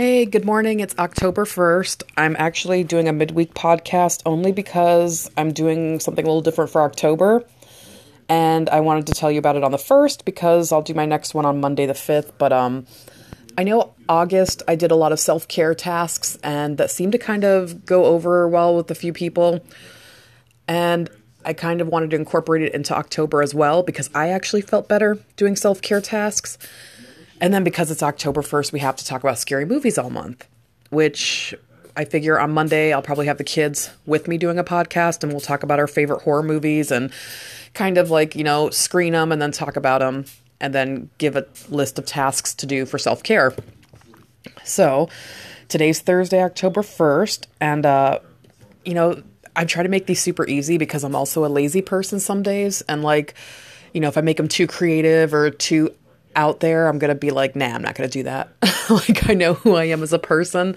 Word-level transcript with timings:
Hey, 0.00 0.26
good 0.26 0.44
morning. 0.44 0.78
It's 0.78 0.96
October 0.96 1.44
1st. 1.44 2.04
I'm 2.16 2.36
actually 2.38 2.84
doing 2.84 3.08
a 3.08 3.12
midweek 3.12 3.52
podcast 3.54 4.22
only 4.24 4.52
because 4.52 5.28
I'm 5.36 5.52
doing 5.52 5.98
something 5.98 6.24
a 6.24 6.28
little 6.28 6.40
different 6.40 6.70
for 6.70 6.82
October. 6.82 7.44
And 8.28 8.70
I 8.70 8.78
wanted 8.78 9.08
to 9.08 9.12
tell 9.12 9.28
you 9.28 9.40
about 9.40 9.56
it 9.56 9.64
on 9.64 9.72
the 9.72 9.76
1st 9.76 10.24
because 10.24 10.70
I'll 10.70 10.82
do 10.82 10.94
my 10.94 11.04
next 11.04 11.34
one 11.34 11.44
on 11.44 11.60
Monday 11.60 11.84
the 11.84 11.94
5th. 11.94 12.30
But 12.38 12.52
um, 12.52 12.86
I 13.58 13.64
know 13.64 13.92
August 14.08 14.62
I 14.68 14.76
did 14.76 14.92
a 14.92 14.94
lot 14.94 15.10
of 15.10 15.18
self 15.18 15.48
care 15.48 15.74
tasks 15.74 16.38
and 16.44 16.78
that 16.78 16.92
seemed 16.92 17.10
to 17.10 17.18
kind 17.18 17.42
of 17.42 17.84
go 17.84 18.04
over 18.04 18.46
well 18.48 18.76
with 18.76 18.88
a 18.92 18.94
few 18.94 19.12
people. 19.12 19.66
And 20.68 21.10
I 21.44 21.54
kind 21.54 21.80
of 21.80 21.88
wanted 21.88 22.10
to 22.10 22.16
incorporate 22.16 22.62
it 22.62 22.72
into 22.72 22.96
October 22.96 23.42
as 23.42 23.52
well 23.52 23.82
because 23.82 24.10
I 24.14 24.28
actually 24.28 24.60
felt 24.60 24.88
better 24.88 25.18
doing 25.34 25.56
self 25.56 25.82
care 25.82 26.00
tasks. 26.00 26.56
And 27.40 27.54
then 27.54 27.64
because 27.64 27.90
it's 27.90 28.02
October 28.02 28.42
1st, 28.42 28.72
we 28.72 28.80
have 28.80 28.96
to 28.96 29.04
talk 29.04 29.22
about 29.22 29.38
scary 29.38 29.64
movies 29.64 29.98
all 29.98 30.10
month, 30.10 30.46
which 30.90 31.54
I 31.96 32.04
figure 32.04 32.38
on 32.38 32.52
Monday 32.52 32.92
I'll 32.92 33.02
probably 33.02 33.26
have 33.26 33.38
the 33.38 33.44
kids 33.44 33.90
with 34.06 34.28
me 34.28 34.38
doing 34.38 34.58
a 34.58 34.64
podcast 34.64 35.22
and 35.22 35.32
we'll 35.32 35.40
talk 35.40 35.62
about 35.62 35.78
our 35.78 35.86
favorite 35.86 36.22
horror 36.22 36.42
movies 36.42 36.90
and 36.90 37.12
kind 37.74 37.98
of 37.98 38.10
like, 38.10 38.34
you 38.34 38.44
know, 38.44 38.70
screen 38.70 39.12
them 39.12 39.32
and 39.32 39.40
then 39.40 39.52
talk 39.52 39.76
about 39.76 40.00
them 40.00 40.24
and 40.60 40.74
then 40.74 41.10
give 41.18 41.36
a 41.36 41.46
list 41.68 41.98
of 41.98 42.06
tasks 42.06 42.54
to 42.54 42.66
do 42.66 42.86
for 42.86 42.98
self 42.98 43.22
care. 43.22 43.54
So 44.64 45.08
today's 45.68 46.00
Thursday, 46.00 46.42
October 46.42 46.82
1st, 46.82 47.46
and, 47.60 47.86
uh, 47.86 48.18
you 48.84 48.94
know, 48.94 49.22
I 49.54 49.64
try 49.64 49.82
to 49.82 49.88
make 49.88 50.06
these 50.06 50.22
super 50.22 50.46
easy 50.46 50.78
because 50.78 51.04
I'm 51.04 51.16
also 51.16 51.44
a 51.44 51.48
lazy 51.48 51.82
person 51.82 52.20
some 52.20 52.42
days. 52.42 52.82
And 52.82 53.02
like, 53.02 53.34
you 53.92 54.00
know, 54.00 54.08
if 54.08 54.16
I 54.16 54.20
make 54.20 54.36
them 54.36 54.48
too 54.48 54.66
creative 54.66 55.34
or 55.34 55.50
too 55.50 55.94
out 56.36 56.60
there, 56.60 56.88
I'm 56.88 56.98
going 56.98 57.10
to 57.10 57.14
be 57.14 57.30
like, 57.30 57.56
nah, 57.56 57.66
I'm 57.66 57.82
not 57.82 57.94
going 57.94 58.08
to 58.08 58.12
do 58.12 58.22
that. 58.24 58.48
like, 58.90 59.28
I 59.28 59.34
know 59.34 59.54
who 59.54 59.74
I 59.74 59.84
am 59.84 60.02
as 60.02 60.12
a 60.12 60.18
person. 60.18 60.76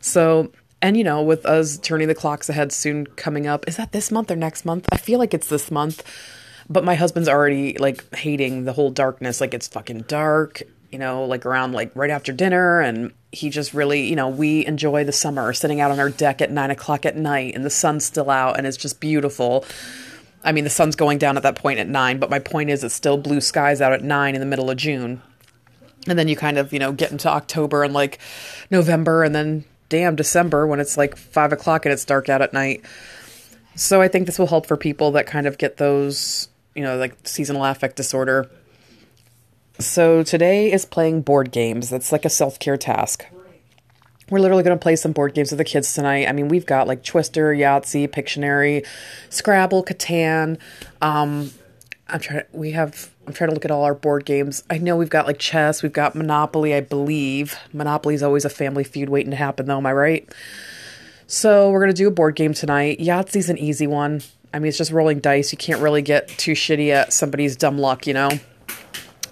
So, 0.00 0.52
and 0.82 0.96
you 0.96 1.04
know, 1.04 1.22
with 1.22 1.46
us 1.46 1.78
turning 1.78 2.08
the 2.08 2.14
clocks 2.14 2.48
ahead 2.48 2.72
soon 2.72 3.06
coming 3.06 3.46
up, 3.46 3.66
is 3.68 3.76
that 3.76 3.92
this 3.92 4.10
month 4.10 4.30
or 4.30 4.36
next 4.36 4.64
month? 4.64 4.86
I 4.92 4.96
feel 4.96 5.18
like 5.18 5.34
it's 5.34 5.48
this 5.48 5.70
month. 5.70 6.02
But 6.68 6.84
my 6.84 6.94
husband's 6.94 7.28
already 7.28 7.76
like 7.76 8.14
hating 8.14 8.64
the 8.64 8.72
whole 8.72 8.90
darkness. 8.90 9.40
Like, 9.40 9.52
it's 9.52 9.68
fucking 9.68 10.02
dark, 10.02 10.62
you 10.90 10.98
know, 10.98 11.24
like 11.24 11.44
around 11.44 11.72
like 11.72 11.90
right 11.94 12.10
after 12.10 12.32
dinner. 12.32 12.80
And 12.80 13.12
he 13.32 13.50
just 13.50 13.74
really, 13.74 14.08
you 14.08 14.16
know, 14.16 14.28
we 14.28 14.64
enjoy 14.64 15.04
the 15.04 15.12
summer 15.12 15.52
sitting 15.52 15.80
out 15.80 15.90
on 15.90 16.00
our 16.00 16.10
deck 16.10 16.40
at 16.40 16.50
nine 16.50 16.70
o'clock 16.70 17.04
at 17.04 17.16
night 17.16 17.54
and 17.54 17.64
the 17.64 17.70
sun's 17.70 18.04
still 18.04 18.30
out 18.30 18.56
and 18.56 18.66
it's 18.66 18.76
just 18.76 19.00
beautiful. 19.00 19.64
I 20.44 20.52
mean, 20.52 20.64
the 20.64 20.70
sun's 20.70 20.94
going 20.94 21.18
down 21.18 21.36
at 21.36 21.42
that 21.42 21.56
point 21.56 21.78
at 21.78 21.88
nine, 21.88 22.18
but 22.18 22.30
my 22.30 22.38
point 22.38 22.70
is 22.70 22.84
it's 22.84 22.94
still 22.94 23.16
blue 23.16 23.40
skies 23.40 23.80
out 23.80 23.92
at 23.92 24.02
nine 24.02 24.34
in 24.34 24.40
the 24.40 24.46
middle 24.46 24.70
of 24.70 24.76
June. 24.76 25.22
And 26.06 26.18
then 26.18 26.28
you 26.28 26.36
kind 26.36 26.58
of, 26.58 26.72
you 26.72 26.78
know, 26.78 26.92
get 26.92 27.10
into 27.10 27.28
October 27.28 27.82
and 27.82 27.94
like 27.94 28.18
November 28.70 29.24
and 29.24 29.34
then 29.34 29.64
damn 29.88 30.16
December 30.16 30.66
when 30.66 30.80
it's 30.80 30.96
like 30.96 31.16
five 31.16 31.52
o'clock 31.52 31.86
and 31.86 31.92
it's 31.92 32.04
dark 32.04 32.28
out 32.28 32.42
at 32.42 32.52
night. 32.52 32.84
So 33.74 34.02
I 34.02 34.08
think 34.08 34.26
this 34.26 34.38
will 34.38 34.46
help 34.46 34.66
for 34.66 34.76
people 34.76 35.10
that 35.12 35.26
kind 35.26 35.46
of 35.46 35.56
get 35.56 35.78
those, 35.78 36.48
you 36.74 36.82
know, 36.82 36.96
like 36.98 37.16
seasonal 37.26 37.64
affect 37.64 37.96
disorder. 37.96 38.50
So 39.78 40.22
today 40.22 40.70
is 40.70 40.84
playing 40.84 41.22
board 41.22 41.50
games. 41.50 41.90
That's 41.90 42.12
like 42.12 42.24
a 42.24 42.30
self 42.30 42.58
care 42.58 42.76
task. 42.76 43.26
We're 44.34 44.40
literally 44.40 44.64
going 44.64 44.76
to 44.76 44.82
play 44.82 44.96
some 44.96 45.12
board 45.12 45.32
games 45.32 45.52
with 45.52 45.58
the 45.58 45.64
kids 45.64 45.94
tonight. 45.94 46.26
I 46.28 46.32
mean, 46.32 46.48
we've 46.48 46.66
got 46.66 46.88
like 46.88 47.04
Twister, 47.04 47.54
Yahtzee, 47.54 48.08
Pictionary, 48.08 48.84
Scrabble, 49.30 49.84
Catan. 49.84 50.58
Um, 51.00 51.52
I'm 52.08 52.18
trying. 52.18 52.42
We 52.50 52.72
have. 52.72 53.12
I'm 53.28 53.32
trying 53.32 53.50
to 53.50 53.54
look 53.54 53.64
at 53.64 53.70
all 53.70 53.84
our 53.84 53.94
board 53.94 54.24
games. 54.24 54.64
I 54.68 54.78
know 54.78 54.96
we've 54.96 55.08
got 55.08 55.28
like 55.28 55.38
chess. 55.38 55.84
We've 55.84 55.92
got 55.92 56.16
Monopoly. 56.16 56.74
I 56.74 56.80
believe 56.80 57.56
Monopoly 57.72 58.16
is 58.16 58.24
always 58.24 58.44
a 58.44 58.50
family 58.50 58.82
feud 58.82 59.08
waiting 59.08 59.30
to 59.30 59.36
happen, 59.36 59.66
though. 59.66 59.76
Am 59.76 59.86
I 59.86 59.92
right? 59.92 60.28
So 61.28 61.70
we're 61.70 61.78
gonna 61.78 61.92
do 61.92 62.08
a 62.08 62.10
board 62.10 62.34
game 62.34 62.54
tonight. 62.54 62.98
Yahtzee's 62.98 63.48
an 63.48 63.58
easy 63.58 63.86
one. 63.86 64.20
I 64.52 64.58
mean, 64.58 64.70
it's 64.70 64.78
just 64.78 64.90
rolling 64.90 65.20
dice. 65.20 65.52
You 65.52 65.58
can't 65.58 65.80
really 65.80 66.02
get 66.02 66.26
too 66.26 66.54
shitty 66.54 66.88
at 66.88 67.12
somebody's 67.12 67.54
dumb 67.54 67.78
luck, 67.78 68.04
you 68.08 68.14
know. 68.14 68.30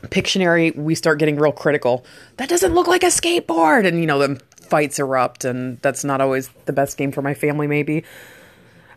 Pictionary, 0.03 0.76
we 0.76 0.94
start 0.94 1.19
getting 1.19 1.37
real 1.37 1.50
critical. 1.50 2.05
That 2.37 2.49
doesn't 2.49 2.72
look 2.72 2.87
like 2.87 3.03
a 3.03 3.06
skateboard, 3.06 3.84
and 3.84 3.99
you 3.99 4.06
know 4.06 4.21
them 4.21 4.38
fights 4.72 4.99
erupt, 4.99 5.44
and 5.44 5.78
that's 5.83 6.03
not 6.03 6.22
always 6.22 6.49
the 6.65 6.72
best 6.72 6.97
game 6.97 7.12
for 7.12 7.21
my 7.21 7.34
family, 7.34 7.66
maybe. 7.66 8.05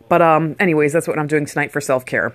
But 0.08 0.22
um, 0.22 0.56
anyways, 0.58 0.94
that's 0.94 1.06
what 1.06 1.18
I'm 1.18 1.26
doing 1.26 1.44
tonight 1.44 1.70
for 1.70 1.82
self 1.82 2.06
care. 2.06 2.34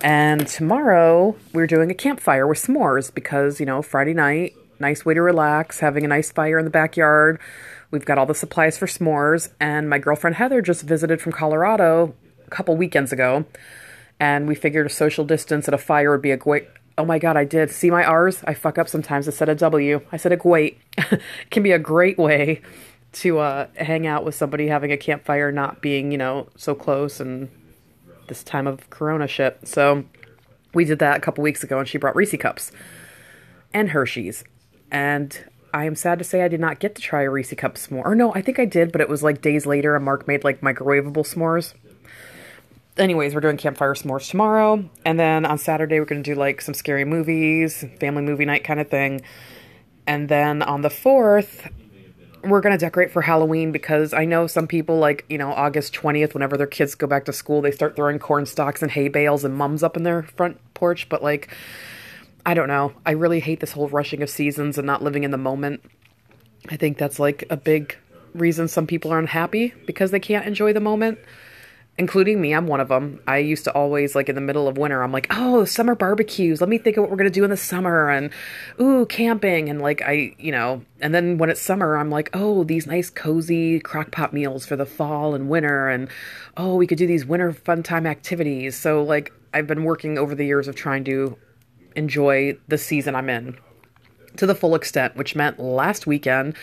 And 0.00 0.46
tomorrow 0.46 1.34
we're 1.52 1.66
doing 1.66 1.90
a 1.90 1.94
campfire 1.94 2.46
with 2.46 2.58
s'mores 2.58 3.12
because 3.12 3.58
you 3.58 3.66
know 3.66 3.82
Friday 3.82 4.14
night, 4.14 4.54
nice 4.78 5.04
way 5.04 5.14
to 5.14 5.22
relax, 5.22 5.80
having 5.80 6.04
a 6.04 6.08
nice 6.08 6.30
fire 6.30 6.56
in 6.56 6.64
the 6.64 6.70
backyard. 6.70 7.40
We've 7.90 8.04
got 8.04 8.16
all 8.16 8.26
the 8.26 8.34
supplies 8.34 8.78
for 8.78 8.86
s'mores, 8.86 9.48
and 9.58 9.90
my 9.90 9.98
girlfriend 9.98 10.36
Heather 10.36 10.62
just 10.62 10.82
visited 10.82 11.20
from 11.20 11.32
Colorado 11.32 12.14
a 12.46 12.50
couple 12.50 12.76
weekends 12.76 13.12
ago, 13.12 13.44
and 14.20 14.46
we 14.46 14.54
figured 14.54 14.86
a 14.86 14.90
social 14.90 15.24
distance 15.24 15.66
at 15.66 15.74
a 15.74 15.78
fire 15.78 16.12
would 16.12 16.22
be 16.22 16.30
a 16.30 16.36
great 16.36 16.68
Oh 16.98 17.04
my 17.04 17.18
god, 17.18 17.36
I 17.36 17.44
did. 17.44 17.70
See 17.70 17.90
my 17.90 18.04
R's? 18.04 18.42
I 18.44 18.54
fuck 18.54 18.78
up 18.78 18.88
sometimes. 18.88 19.28
I 19.28 19.30
said 19.30 19.48
a 19.48 19.54
W. 19.54 20.00
I 20.12 20.16
said 20.16 20.32
a 20.32 20.36
great. 20.36 20.80
can 21.50 21.62
be 21.62 21.72
a 21.72 21.78
great 21.78 22.16
way 22.16 22.62
to 23.12 23.38
uh, 23.38 23.66
hang 23.76 24.06
out 24.06 24.24
with 24.24 24.34
somebody 24.34 24.68
having 24.68 24.92
a 24.92 24.96
campfire, 24.96 25.52
not 25.52 25.80
being, 25.80 26.10
you 26.10 26.18
know, 26.18 26.48
so 26.56 26.74
close 26.74 27.20
and 27.20 27.50
this 28.28 28.42
time 28.42 28.66
of 28.66 28.88
Corona 28.90 29.26
shit. 29.26 29.58
So 29.66 30.04
we 30.74 30.84
did 30.84 30.98
that 30.98 31.18
a 31.18 31.20
couple 31.20 31.42
weeks 31.42 31.62
ago 31.62 31.78
and 31.78 31.88
she 31.88 31.98
brought 31.98 32.16
Reese 32.16 32.36
cups 32.38 32.72
and 33.72 33.90
Hershey's. 33.90 34.44
And 34.90 35.44
I 35.72 35.84
am 35.84 35.96
sad 35.96 36.18
to 36.18 36.24
say 36.24 36.42
I 36.42 36.48
did 36.48 36.60
not 36.60 36.78
get 36.78 36.94
to 36.96 37.02
try 37.02 37.22
a 37.22 37.30
Reese 37.30 37.54
cup 37.54 37.76
s'more. 37.76 38.04
Or 38.04 38.14
no, 38.14 38.34
I 38.34 38.42
think 38.42 38.58
I 38.58 38.64
did, 38.64 38.92
but 38.92 39.00
it 39.00 39.08
was 39.08 39.22
like 39.22 39.40
days 39.42 39.66
later 39.66 39.96
and 39.96 40.04
Mark 40.04 40.26
made 40.26 40.44
like 40.44 40.60
microwavable 40.60 41.26
s'mores 41.26 41.74
anyways, 42.96 43.34
we're 43.34 43.40
doing 43.40 43.56
campfire 43.56 43.94
s'mores 43.94 44.30
tomorrow. 44.30 44.84
And 45.04 45.18
then 45.18 45.44
on 45.44 45.58
Saturday, 45.58 46.00
we're 46.00 46.06
to 46.22 46.34
do 46.34 46.38
like 46.38 46.60
some 46.60 46.74
scary 46.74 47.04
movies, 47.04 47.84
family 48.00 48.22
movie 48.22 48.44
night 48.44 48.64
kind 48.64 48.80
of 48.80 48.88
thing. 48.88 49.22
And 50.06 50.28
then 50.28 50.62
on 50.62 50.82
the 50.82 50.88
4th, 50.88 51.70
we're 52.44 52.60
to 52.72 52.78
decorate 52.78 53.10
for 53.10 53.22
Halloween 53.22 53.72
because 53.72 54.12
I 54.12 54.24
know 54.24 54.46
some 54.46 54.68
people, 54.68 54.98
like, 54.98 55.24
you 55.28 55.36
know, 55.36 55.52
August 55.52 55.94
20th, 55.94 56.32
whenever 56.32 56.56
their 56.56 56.66
kids 56.66 56.94
go 56.94 57.06
back 57.06 57.24
to 57.24 57.32
school, 57.32 57.60
they 57.60 57.72
start 57.72 57.96
throwing 57.96 58.18
corn 58.18 58.46
stalks 58.46 58.82
and 58.82 58.90
hay 58.90 59.08
bales 59.08 59.44
and 59.44 59.56
mums 59.56 59.82
up 59.82 59.96
in 59.96 60.04
their 60.04 60.22
front 60.22 60.60
porch. 60.74 61.08
But, 61.08 61.24
like, 61.24 61.52
I 62.44 62.54
don't 62.54 62.68
know. 62.68 62.92
I 63.04 63.12
really 63.12 63.40
hate 63.40 63.58
this 63.58 63.72
whole 63.72 63.88
rushing 63.88 64.22
of 64.22 64.30
seasons 64.30 64.78
and 64.78 64.86
not 64.86 65.02
living 65.02 65.24
in 65.24 65.32
the 65.32 65.38
moment. 65.38 65.82
I 66.68 66.76
think 66.76 66.98
that's 66.98 67.18
like 67.18 67.44
a 67.50 67.56
big 67.56 67.96
reason 68.32 68.68
some 68.68 68.86
people 68.86 69.12
are 69.12 69.18
unhappy 69.18 69.74
because 69.86 70.10
they 70.12 70.20
can't 70.20 70.46
enjoy 70.46 70.72
the 70.72 70.80
moment 70.80 71.18
including 71.98 72.40
me. 72.40 72.52
I'm 72.52 72.66
one 72.66 72.80
of 72.80 72.88
them. 72.88 73.20
I 73.26 73.38
used 73.38 73.64
to 73.64 73.72
always 73.72 74.14
like 74.14 74.28
in 74.28 74.34
the 74.34 74.40
middle 74.40 74.68
of 74.68 74.76
winter. 74.76 75.02
I'm 75.02 75.12
like, 75.12 75.26
oh, 75.30 75.64
summer 75.64 75.94
barbecues. 75.94 76.60
Let 76.60 76.68
me 76.68 76.78
think 76.78 76.96
of 76.96 77.02
what 77.02 77.10
we're 77.10 77.16
gonna 77.16 77.30
do 77.30 77.44
in 77.44 77.50
the 77.50 77.56
summer, 77.56 78.10
and 78.10 78.30
ooh, 78.80 79.06
camping, 79.06 79.68
and 79.68 79.80
like 79.80 80.02
I, 80.02 80.34
you 80.38 80.52
know. 80.52 80.82
And 81.00 81.14
then 81.14 81.38
when 81.38 81.50
it's 81.50 81.62
summer, 81.62 81.96
I'm 81.96 82.10
like, 82.10 82.30
oh, 82.34 82.64
these 82.64 82.86
nice 82.86 83.10
cozy 83.10 83.80
crock 83.80 84.10
pot 84.10 84.32
meals 84.32 84.66
for 84.66 84.76
the 84.76 84.86
fall 84.86 85.34
and 85.34 85.48
winter, 85.48 85.88
and 85.88 86.08
oh, 86.56 86.76
we 86.76 86.86
could 86.86 86.98
do 86.98 87.06
these 87.06 87.24
winter 87.24 87.52
fun 87.52 87.82
time 87.82 88.06
activities. 88.06 88.76
So 88.76 89.02
like 89.02 89.32
I've 89.54 89.66
been 89.66 89.84
working 89.84 90.18
over 90.18 90.34
the 90.34 90.44
years 90.44 90.68
of 90.68 90.74
trying 90.74 91.04
to 91.04 91.36
enjoy 91.94 92.58
the 92.68 92.76
season 92.76 93.14
I'm 93.14 93.30
in 93.30 93.56
to 94.36 94.46
the 94.46 94.54
full 94.54 94.74
extent, 94.74 95.16
which 95.16 95.34
meant 95.34 95.58
last 95.58 96.06
weekend 96.06 96.56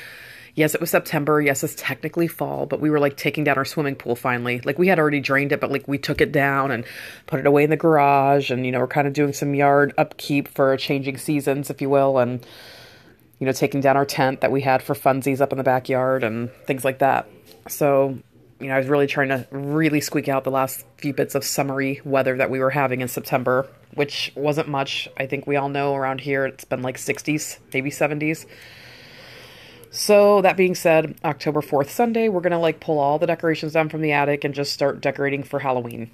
yes, 0.56 0.76
it 0.76 0.82
was 0.82 0.92
September. 0.92 1.42
Yes, 1.42 1.64
it's 1.64 1.76
technically 1.76 2.28
fall, 2.28 2.66
but 2.66 2.80
we 2.80 2.90
were 2.90 3.00
like 3.00 3.18
taking 3.18 3.44
down 3.44 3.58
our 3.58 3.66
swimming 3.66 3.96
pool 3.96 4.16
finally. 4.16 4.62
Like 4.64 4.78
we 4.78 4.88
had 4.88 5.00
already 5.00 5.20
drained 5.20 5.52
it, 5.52 5.60
but 5.60 5.72
like 5.72 5.88
we 5.88 5.98
took 5.98 6.22
it 6.22 6.32
down 6.32 6.72
and 6.72 6.86
put 7.26 7.40
it 7.40 7.46
away 7.46 7.64
in 7.64 7.70
the 7.70 7.78
garage. 7.78 8.52
And, 8.52 8.66
you 8.66 8.72
know, 8.72 8.80
we're 8.80 8.88
kind 8.88 9.08
of 9.08 9.14
doing 9.14 9.34
some 9.34 9.56
yard 9.56 9.94
upkeep 9.98 10.48
for 10.48 10.76
changing 10.78 11.18
seasons, 11.18 11.70
if 11.70 11.82
you 11.82 11.90
will. 11.90 12.20
And, 12.20 12.46
you 13.40 13.46
know, 13.46 13.52
taking 13.52 13.82
down 13.82 13.98
our 13.98 14.06
tent 14.06 14.42
that 14.42 14.52
we 14.52 14.62
had 14.62 14.82
for 14.82 14.94
funsies 14.94 15.42
up 15.42 15.52
in 15.52 15.58
the 15.58 15.64
backyard 15.64 16.24
and 16.24 16.52
things 16.66 16.86
like 16.86 17.00
that. 17.00 17.28
So, 17.68 18.18
you 18.60 18.68
know, 18.68 18.76
I 18.76 18.78
was 18.78 18.88
really 18.88 19.08
trying 19.08 19.30
to 19.30 19.46
really 19.52 20.00
squeak 20.00 20.30
out 20.30 20.44
the 20.44 20.52
last 20.52 20.86
few 20.98 21.14
bits 21.14 21.36
of 21.36 21.44
summery 21.44 22.00
weather 22.06 22.38
that 22.38 22.50
we 22.50 22.60
were 22.60 22.70
having 22.70 23.02
in 23.02 23.08
September, 23.08 23.68
which 23.96 24.32
wasn't 24.36 24.70
much. 24.70 25.10
I 25.18 25.26
think 25.26 25.48
we 25.48 25.58
all 25.58 25.68
know 25.68 25.96
around 25.96 26.22
here 26.22 26.46
it's 26.46 26.64
been 26.64 26.82
like 26.82 26.98
60s, 26.98 27.60
maybe 27.74 27.90
70s. 27.90 28.46
So 29.96 30.42
that 30.42 30.58
being 30.58 30.74
said, 30.74 31.16
October 31.24 31.62
4th 31.62 31.90
Sunday, 31.90 32.28
we're 32.28 32.42
going 32.42 32.50
to 32.50 32.58
like 32.58 32.80
pull 32.80 32.98
all 32.98 33.20
the 33.20 33.28
decorations 33.28 33.74
down 33.74 33.90
from 33.90 34.02
the 34.02 34.12
attic 34.12 34.44
and 34.44 34.52
just 34.52 34.74
start 34.74 35.02
decorating 35.02 35.44
for 35.44 35.60
Halloween. 35.60 36.10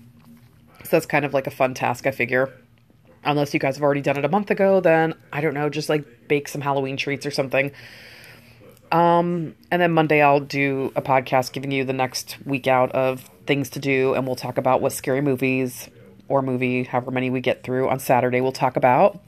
So 0.83 0.89
that's 0.91 1.05
kind 1.05 1.23
of 1.23 1.33
like 1.33 1.47
a 1.47 1.51
fun 1.51 1.73
task, 1.75 2.05
I 2.05 2.11
figure. 2.11 2.53
Unless 3.23 3.53
you 3.53 3.59
guys 3.61 3.77
have 3.77 3.83
already 3.83 4.01
done 4.01 4.17
it 4.17 4.25
a 4.25 4.29
month 4.29 4.51
ago, 4.51 4.81
then 4.81 5.13
I 5.31 5.39
don't 5.39 5.53
know, 5.53 5.69
just 5.69 5.87
like 5.87 6.27
bake 6.27 6.49
some 6.49 6.59
Halloween 6.59 6.97
treats 6.97 7.25
or 7.25 7.31
something. 7.31 7.71
Um, 8.91 9.55
and 9.71 9.81
then 9.81 9.93
Monday 9.93 10.21
I'll 10.21 10.41
do 10.41 10.91
a 10.97 11.01
podcast 11.01 11.53
giving 11.53 11.71
you 11.71 11.85
the 11.85 11.93
next 11.93 12.35
week 12.45 12.67
out 12.67 12.91
of 12.91 13.29
things 13.47 13.69
to 13.71 13.79
do, 13.79 14.13
and 14.13 14.27
we'll 14.27 14.35
talk 14.35 14.57
about 14.57 14.81
what 14.81 14.91
scary 14.91 15.21
movies 15.21 15.87
or 16.27 16.41
movie, 16.41 16.83
however 16.83 17.11
many 17.11 17.29
we 17.29 17.39
get 17.39 17.63
through 17.63 17.87
on 17.87 17.99
Saturday, 17.99 18.41
we'll 18.41 18.51
talk 18.51 18.75
about. 18.75 19.21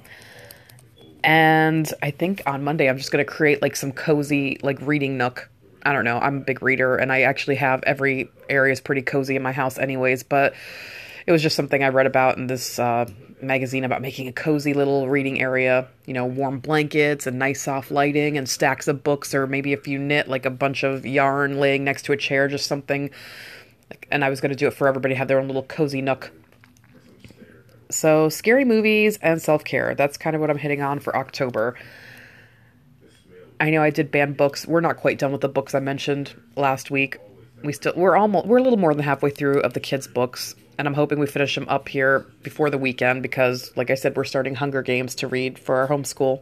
And 1.23 1.91
I 2.01 2.11
think 2.11 2.41
on 2.45 2.63
Monday 2.63 2.89
I'm 2.89 2.97
just 2.97 3.11
going 3.11 3.23
to 3.23 3.31
create 3.31 3.61
like 3.61 3.75
some 3.75 3.91
cozy 3.91 4.59
like 4.63 4.79
reading 4.81 5.17
nook. 5.17 5.49
I 5.83 5.93
don't 5.93 6.05
know. 6.05 6.19
I'm 6.19 6.37
a 6.37 6.41
big 6.41 6.61
reader 6.61 6.95
and 6.95 7.11
I 7.11 7.21
actually 7.21 7.55
have 7.55 7.83
every 7.83 8.29
area 8.49 8.71
is 8.71 8.81
pretty 8.81 9.01
cozy 9.01 9.35
in 9.35 9.41
my 9.41 9.51
house 9.51 9.77
anyways, 9.77 10.23
but 10.23 10.53
it 11.25 11.31
was 11.31 11.41
just 11.41 11.55
something 11.55 11.83
I 11.83 11.89
read 11.89 12.05
about 12.05 12.37
in 12.37 12.47
this 12.47 12.79
uh, 12.79 13.05
magazine 13.41 13.83
about 13.83 14.01
making 14.01 14.27
a 14.27 14.31
cozy 14.31 14.73
little 14.73 15.09
reading 15.09 15.41
area, 15.41 15.87
you 16.05 16.13
know, 16.13 16.25
warm 16.25 16.59
blankets 16.59 17.27
and 17.27 17.39
nice 17.39 17.61
soft 17.61 17.91
lighting 17.91 18.37
and 18.37 18.47
stacks 18.47 18.87
of 18.87 19.03
books 19.03 19.33
or 19.33 19.47
maybe 19.47 19.73
if 19.73 19.87
you 19.87 19.99
knit 19.99 20.27
like 20.27 20.45
a 20.45 20.51
bunch 20.51 20.83
of 20.83 21.05
yarn 21.05 21.59
laying 21.59 21.83
next 21.83 22.03
to 22.03 22.11
a 22.11 22.17
chair, 22.17 22.47
just 22.47 22.67
something 22.67 23.09
like 23.89 24.07
and 24.11 24.23
I 24.23 24.29
was 24.29 24.41
going 24.41 24.51
to 24.51 24.55
do 24.55 24.67
it 24.67 24.73
for 24.73 24.87
everybody 24.87 25.15
have 25.15 25.27
their 25.27 25.39
own 25.39 25.47
little 25.47 25.63
cozy 25.63 26.01
nook. 26.01 26.31
So, 27.91 28.29
scary 28.29 28.65
movies 28.65 29.19
and 29.21 29.41
self-care. 29.41 29.95
That's 29.95 30.17
kind 30.17 30.35
of 30.35 30.41
what 30.41 30.49
I'm 30.49 30.57
hitting 30.57 30.81
on 30.81 30.99
for 30.99 31.15
October. 31.15 31.75
I 33.59 33.69
know 33.69 33.83
I 33.83 33.91
did 33.91 34.11
banned 34.11 34.37
books. 34.37 34.65
We're 34.65 34.81
not 34.81 34.97
quite 34.97 35.19
done 35.19 35.31
with 35.31 35.41
the 35.41 35.49
books 35.49 35.75
I 35.75 35.79
mentioned 35.79 36.33
last 36.55 36.89
week. 36.89 37.17
We 37.63 37.73
still 37.73 37.93
we're 37.95 38.17
almost 38.17 38.47
we're 38.47 38.57
a 38.57 38.63
little 38.63 38.79
more 38.79 38.95
than 38.95 39.03
halfway 39.03 39.29
through 39.29 39.59
of 39.61 39.73
the 39.73 39.79
kids' 39.79 40.07
books 40.07 40.55
and 40.81 40.87
I'm 40.87 40.95
hoping 40.95 41.19
we 41.19 41.27
finish 41.27 41.53
them 41.53 41.69
up 41.69 41.87
here 41.87 42.25
before 42.41 42.71
the 42.71 42.77
weekend 42.79 43.21
because, 43.21 43.71
like 43.77 43.91
I 43.91 43.93
said, 43.93 44.15
we're 44.15 44.23
starting 44.23 44.55
Hunger 44.55 44.81
Games 44.81 45.13
to 45.15 45.27
read 45.27 45.59
for 45.59 45.75
our 45.75 45.87
homeschool. 45.87 46.41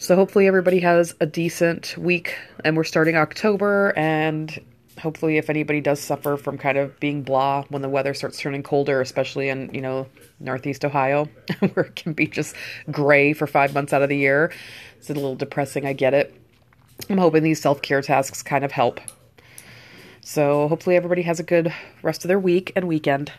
So 0.00 0.16
hopefully 0.16 0.48
everybody 0.48 0.80
has 0.80 1.14
a 1.20 1.26
decent 1.26 1.96
week, 1.96 2.36
and 2.64 2.76
we're 2.76 2.82
starting 2.82 3.16
October, 3.16 3.92
and 3.96 4.58
hopefully 5.00 5.38
if 5.38 5.50
anybody 5.50 5.80
does 5.80 6.00
suffer 6.00 6.36
from 6.36 6.58
kind 6.58 6.78
of 6.78 6.98
being 7.00 7.22
blah 7.22 7.64
when 7.68 7.82
the 7.82 7.88
weather 7.88 8.14
starts 8.14 8.38
turning 8.38 8.62
colder, 8.62 9.00
especially 9.00 9.48
in 9.48 9.72
you 9.74 9.80
know 9.80 10.06
Northeast 10.38 10.84
Ohio, 10.84 11.28
where 11.72 11.86
it 11.86 11.96
can 11.96 12.12
be 12.12 12.26
just 12.26 12.54
gray 12.90 13.32
for 13.32 13.46
five 13.46 13.74
months 13.74 13.92
out 13.92 14.02
of 14.02 14.08
the 14.08 14.16
year, 14.16 14.52
it's 14.98 15.10
a 15.10 15.14
little 15.14 15.34
depressing. 15.34 15.86
I 15.86 15.92
get 15.92 16.14
it. 16.14 16.34
I'm 17.08 17.18
hoping 17.18 17.42
these 17.42 17.60
self 17.60 17.82
care 17.82 18.02
tasks 18.02 18.42
kind 18.42 18.64
of 18.64 18.72
help. 18.72 19.00
So 20.22 20.68
hopefully 20.68 20.96
everybody 20.96 21.22
has 21.22 21.40
a 21.40 21.42
good 21.42 21.72
rest 22.02 22.24
of 22.24 22.28
their 22.28 22.38
week 22.38 22.72
and 22.76 22.86
weekend. 22.86 23.32